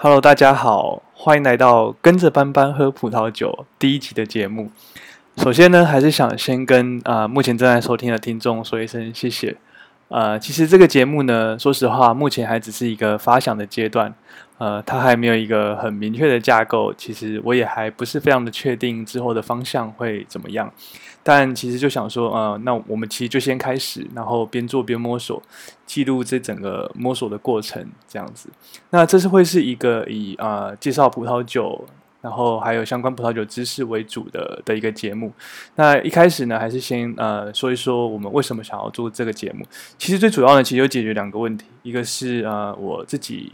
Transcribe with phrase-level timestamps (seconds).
[0.00, 4.70] Hello，大家好，欢迎来到跟着班班喝葡萄酒第一集的节目。
[5.38, 9.56] 首先呢，还是想先跟啊目前正在收听的听众说一声谢谢。
[10.08, 14.14] 呃，其实这个节目呢，说实话，目前还只是一个发想的阶段，
[14.56, 16.92] 呃，它还没有一个很明确的架构。
[16.94, 20.72] 其实我也还不是非常的确定之后的方向会怎么样。
[21.22, 25.42] 但其实就想说，呃，那我们其实就先开始，然后边做边摸索，
[25.84, 28.48] 记录这整个摸索的过程，这样子。
[28.88, 31.86] 那这是会是一个以啊介绍葡萄酒。
[32.20, 35.32] 然后还有相关葡萄酒知识为主的的一个节目。
[35.76, 39.66] 那一开始呢，还是先呃说一说我们为什么想要做这个节目。
[39.98, 43.52] 其实最主要呢，其实就解决两个问题，一个是呃我自己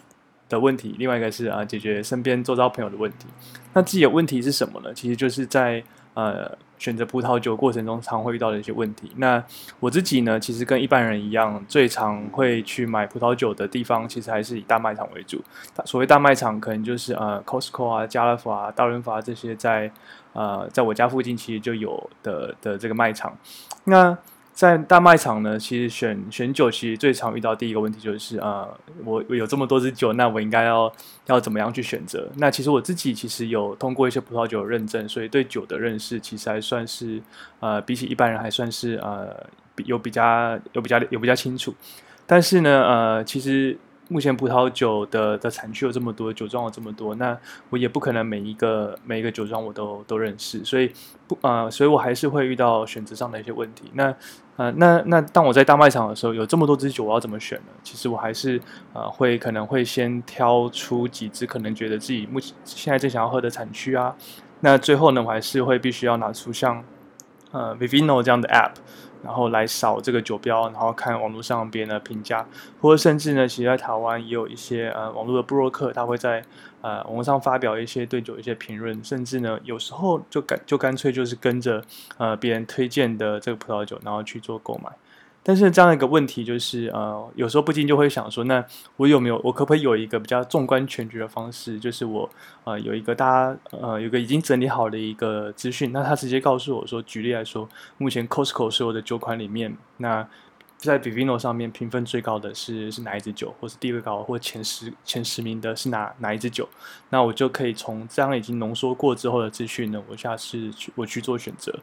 [0.48, 3.26] 的问题，另外一个是啊解决身边周遭朋友的问题。
[3.72, 4.92] 那自己的问题是什么呢？
[4.94, 5.82] 其实就是在
[6.14, 6.56] 呃。
[6.84, 9.10] 选择葡萄酒过程中常会遇到的一些问题。
[9.16, 9.42] 那
[9.80, 15.42] 我自己呢，其实跟一般人一样，最常会去买葡萄酒的地方，其实还是以大卖场为主。
[15.86, 19.90] 所谓大卖场，可能就是呃，Costco 啊、家乐福啊、大润发这些在
[20.34, 23.34] 呃，在我家附近其实就有的的这个卖场。
[23.84, 24.14] 那
[24.54, 28.68] 在大卖场呢，其实选选酒其实最常遇到第一个问题就是啊，
[29.04, 30.90] 我我有这么多支酒，那我应该要
[31.26, 32.30] 要怎么样去选择？
[32.36, 37.20] 那其实我自己其实有通过一些葡萄酒认证，所以对酒的认识其实还算是
[37.58, 39.44] 呃，比起一般人还算是呃
[39.84, 41.74] 有比较有比较有比较清楚。
[42.24, 43.76] 但是呢，呃，其实。
[44.08, 47.36] 目前葡萄酒的的产区有这么多，酒庄有这么多，那
[47.70, 50.92] 我也不可能每一个每一个酒庄我都都认识，所以
[51.26, 53.90] 不呃，所以我还是会遇到选择上的一些问题。
[53.94, 54.14] 那
[54.56, 57.72] 呃，那那当我在大卖场的时候，有这么多支酒，我要怎么选呢？
[57.82, 58.60] 其实我还是
[58.92, 64.14] 呃会可能会先挑出几支可能觉得自己目前现在最想要喝的产区啊。
[64.60, 66.82] 那最后呢，我还是会必须要拿出像
[67.50, 68.72] 呃 Vivino 这样的 App。
[69.24, 72.46] 然后来扫这个酒标，然后看网络上别人的评价，
[72.80, 76.44] 或者甚至呢，其实在台湾也有一些呃网络的布洛克，他会在
[76.82, 81.82] 呃网络上发表一些对酒一些评论，甚至呢有时候就干就干脆就是跟着
[82.18, 84.90] 呃别人推荐的这个葡萄酒，然后去做购买。
[85.46, 88.64] 但是这样一个问题就是，呃，有时候不禁就会想说，那
[88.96, 91.78] 我有没有，我可不可以有一个比较纵观全局的方式？
[91.78, 92.28] 就是我，
[92.64, 97.68] 呃，有一个大家，呃，有个已经整理好的一个资讯，那他直接告诉我说，举例来说，
[97.98, 100.26] 目前 Costco 所有的酒款里面，那
[100.78, 106.66] 在 Vivino 上面评分最高的是是哪一支酒，或是第二高，或前十前十名的是哪哪一支酒？
[107.10, 111.78] 那我就可以从这样已经浓缩过之后的资讯呢，我下次去我去做选择。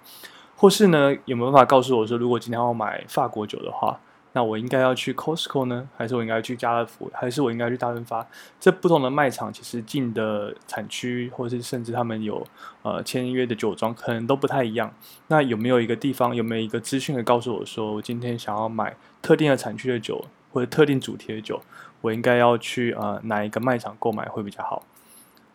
[0.61, 3.99] 或是呢，有没有办法告诉我说，如果今天要买法国酒的话，
[4.33, 8.23] 那我应该要去 Costco 呢，还是我应该去家乐福，还是我应该去大润发？
[8.59, 12.45] 这不同的卖场其实进的产区，或是甚至他们有
[12.83, 14.93] 呃签约的酒庄，可能都不太一样。
[15.29, 20.23] 那有没有一个地方，有没有一个资讯可以告诉我说，我今天想要买特定的产区的酒，
[20.53, 21.59] 或者特定主题的酒，
[22.01, 24.83] 我应该要去呃哪一个卖场购买会比较好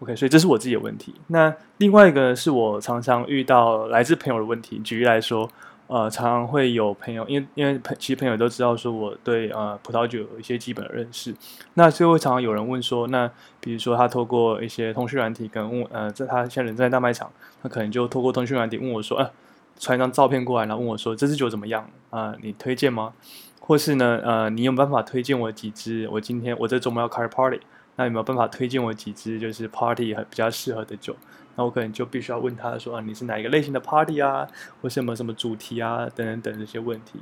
[0.00, 1.14] ？OK，所以这是我自己的问题。
[1.28, 4.78] 那另外一个是我常常遇到来自朋友的问题。
[4.80, 5.48] 举例来说，
[5.86, 11.34] 呃，常常会有朋友，因为因为朋其实朋友都知道说我对呃葡萄酒有一些基本的认识。
[11.74, 13.30] 那就会常常有人问说，那
[13.60, 17.30] 比如说他透过一些通讯软体跟问，呃，在他现在人在大卖场，
[17.62, 19.30] 他可能就透过通讯软体问我说，呃，
[19.78, 21.88] 传一张照片过来，然后问我说这支酒怎么样？
[22.10, 23.12] 啊，你推荐吗？
[23.60, 26.08] 或是呢，呃，你有办法推荐我几支？
[26.12, 27.60] 我今天我这周末要开 party。
[27.96, 31.16] 那有没有办法推荐我几支就是 party 很比较适合的酒？
[31.56, 34.46] 那我可能就必须要问他说啊，你是哪一个类型的 party 啊，
[34.82, 37.18] 或是有没有什么主题啊，等等等这些问题。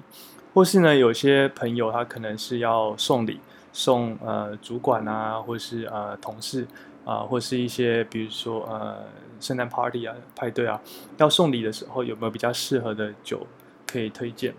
[0.53, 3.39] 或是呢，有些朋友他可能是要送礼，
[3.73, 6.67] 送呃主管啊，或是呃同事
[7.05, 9.05] 啊，或是一些比如说呃
[9.39, 10.81] 圣诞 party 啊派对啊，
[11.19, 13.47] 要送礼的时候有没有比较适合的酒
[13.87, 14.53] 可以推荐？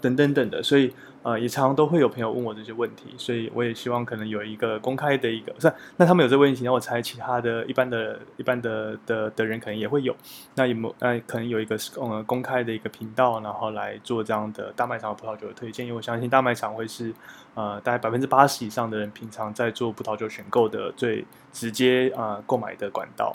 [0.00, 0.92] 等等等的，所以。
[1.24, 10.14] 呃，也常常都会有朋友问我这些问题，所以我也希望可能有一个公开的一个，是那他们有这个问题，那我猜其他的一般的、一般的的的人可能也会有，
[10.54, 10.94] 那有没有？
[10.98, 17.10] 呃，可能有一个呃公开的一个频道，然后来做这样的大卖场葡萄酒的推荐，因为我相信大卖场会是
[17.54, 23.34] 呃大概百分之八十以上的人平常在做葡萄酒选购的最直接啊购买的管道。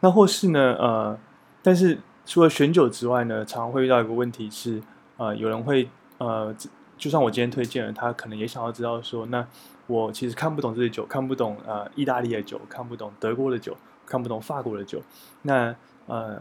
[0.00, 1.18] 那或是呢，呃，
[1.62, 4.82] 但是除了选酒之外呢，常常会遇到一个问题是，
[5.16, 5.88] 呃，有人会
[6.18, 6.54] 呃。
[6.96, 9.46] 就算我今天推荐了，他可能也想要知道说，那
[9.86, 13.76] 我其实看不懂这些酒，看不懂呃意大利的酒，看不懂德国的酒，
[14.06, 15.02] 看不懂法国的酒，
[15.42, 15.74] 那
[16.06, 16.40] 呃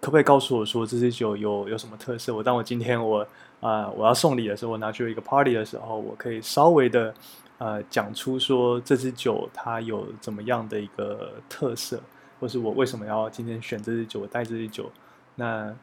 [0.00, 2.34] 可不可以告诉我说这支酒有有什么特色？
[2.34, 3.26] 我当我今天我
[3.60, 7.14] 啊我要送礼的时候，我拿去一个 party 的时候，我可以稍微的
[7.56, 11.98] 呃讲出说这支酒它有怎么样的一个特色，
[12.38, 14.90] 或是我为什么要今天选这支酒，我带这支酒，
[15.36, 15.74] 那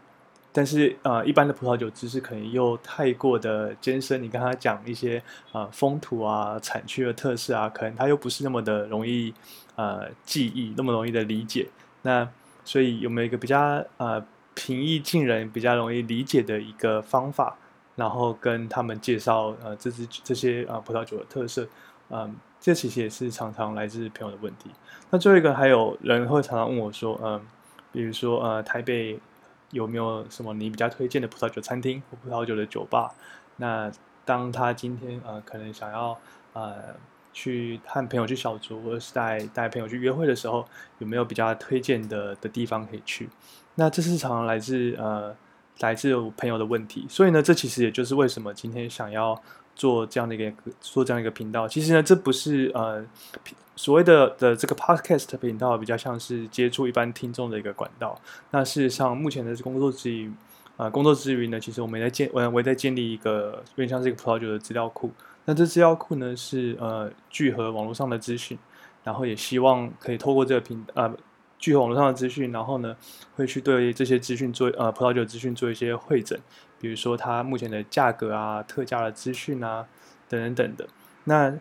[0.53, 9.33] 但是呃，一般的葡萄酒知识可能又太过的艰深，你跟他讲一些呃风土啊、产区的特色啊，可能他又不是那么的容易
[9.77, 11.69] 呃记忆，那么容易的理解。
[12.01, 12.27] 那
[12.65, 14.21] 所以有没有一个比较呃
[14.53, 17.56] 平易近人、比较容易理解的一个方法，
[17.95, 21.65] 然后跟他们介绍呃这支这些呃葡萄酒的特色？
[22.09, 24.69] 嗯，这其实也是常常来自朋友的问题。
[25.12, 27.42] 那最后一个还有人会常常问我说，嗯，
[27.94, 29.18] 比如说呃台北。
[29.71, 33.12] 有没有什么你比较推荐的葡萄酒餐厅或葡萄酒的酒吧？
[33.57, 33.91] 那
[34.23, 36.18] 当他今天呃可能想要
[36.53, 36.95] 呃
[37.33, 40.65] 去和朋友去小酌，或者是带带朋友去约会的时候，
[41.00, 43.29] 有没有比较推荐的的地方可以去？
[43.75, 45.35] 那这是常常来自呃
[45.79, 47.06] 来自我朋友的问题。
[47.09, 49.41] 所以呢，这其实也就是为什么今天想要
[49.75, 51.68] 做这样的一个做这样一个频道。
[51.68, 53.06] 其实呢，这不是呃。
[53.81, 58.16] 所谓的的这个 podcast 频道比较像是接触一般听众的一个管道。
[58.51, 60.31] 那事实上，目前的工作之余，
[60.78, 65.10] 呃，工作之余呢，其实我们也在建，我我在建立一个有点像是一个葡萄酒的资料库。
[65.45, 68.56] 那这资料库呢，是呃聚合网络上的资讯，
[69.04, 71.12] 然后也希望可以透过这个频呃
[71.57, 72.95] 聚合网络上的资讯，然后呢，
[73.36, 76.39] 会去对这些资讯做呃葡萄酒资讯做一些会诊，
[76.80, 79.88] 比如说它目前的价格啊、特价的资讯啊
[80.30, 80.88] 等等等的。
[81.24, 81.51] 那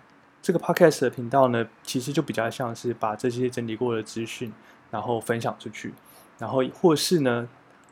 [0.50, 4.52] 这个 podcast 的频道呢，其实就比较像是把这些整理过的资讯，
[4.90, 5.94] 然后分享出去，
[6.38, 7.48] 然后或是呢，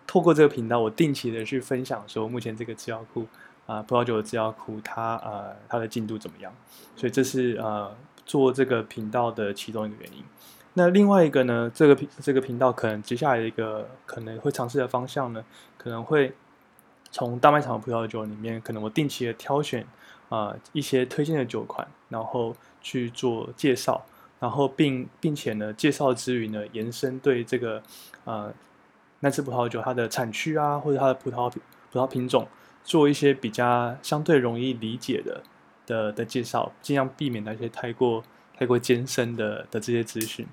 [0.08, 3.24] 透过这个频道，我定期的去分享说，目前这个资料库
[3.66, 6.52] 啊，葡萄酒的资料库，它呃它的进度怎么样？
[6.96, 7.96] 所以这是呃
[8.26, 10.24] 做这个频道的其中一个原因。
[10.74, 15.44] 那另外一个呢，这个频这个频道可能接下来的一个可能会尝试的方向呢，
[15.76, 16.34] 可能会
[17.12, 19.86] 从大卖场的葡萄酒里面，可能我定期的挑选。
[20.28, 24.04] 啊，一些推荐的酒款，然后去做介绍，
[24.38, 27.82] 然后并并且呢，介绍之余呢，延伸对这个
[28.24, 28.52] 呃
[29.20, 31.50] 那支葡萄酒它的产区啊，或者它的葡萄
[31.90, 32.46] 葡萄品种，
[32.84, 35.42] 做一些比较相对容易理解的
[35.86, 38.22] 的的介绍，尽量避免那些太过
[38.56, 40.46] 太过艰深的的这些资讯。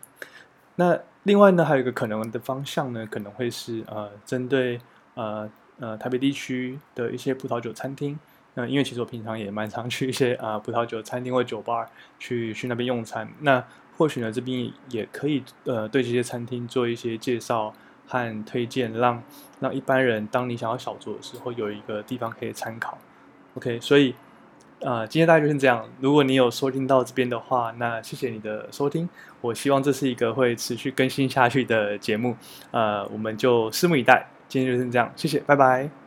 [0.78, 4.80] 那另外呢，还有一个可能的方向呢，可能会是呃针对
[5.16, 5.50] 呃
[5.80, 8.18] 呃台北地区的一些葡萄酒餐厅。
[8.56, 11.86] 那因为其实我平常也蛮常去一些啊葡萄酒餐厅或酒吧
[12.18, 13.64] 去去那边用餐，那
[13.98, 17.74] 或许呢这边也可以呃对这些餐厅做一些介绍
[18.08, 19.22] 和推荐，让
[19.60, 22.98] 让一般人当你想要小酌的时候有一个地方可以参考。
[23.56, 24.14] OK，所以
[24.84, 25.88] 啊今天大概就是这样。
[26.00, 29.08] 如果你有收听到这边的话，那谢谢你的收听。
[29.42, 32.36] 我希望这是一个会持续更新下去的节目，
[32.72, 34.28] 呃，我们就拭目以待。
[34.48, 36.05] 今天就是这样，谢谢，拜拜。